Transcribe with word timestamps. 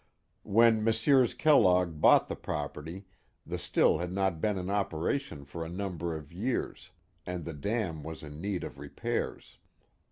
When 0.41 0.83
Messrs. 0.83 1.35
Kellogg 1.35 2.01
bought 2.01 2.27
the 2.27 2.35
property, 2.35 3.05
the 3.45 3.59
still 3.59 3.99
had 3.99 4.11
not 4.11 4.41
been 4.41 4.57
in 4.57 4.67
operation 4.67 5.45
for 5.45 5.63
a 5.63 5.69
number 5.69 6.17
of 6.17 6.33
years, 6.33 6.89
and 7.23 7.45
the 7.45 7.53
dam 7.53 8.01
was 8.01 8.23
in 8.23 8.41
need 8.41 8.63
of 8.63 8.79
repairs. 8.79 9.59